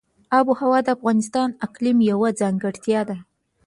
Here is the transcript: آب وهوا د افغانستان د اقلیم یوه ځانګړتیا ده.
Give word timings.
آب 0.37 0.47
وهوا 0.51 0.79
د 0.83 0.87
افغانستان 0.95 1.47
د 1.51 1.57
اقلیم 1.65 1.97
یوه 2.11 2.29
ځانګړتیا 2.41 3.01
ده. 3.09 3.17